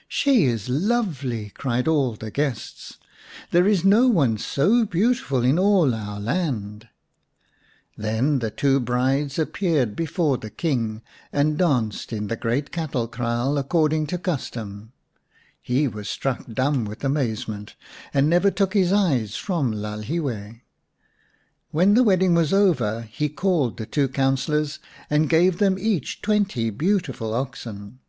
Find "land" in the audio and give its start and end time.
6.18-6.88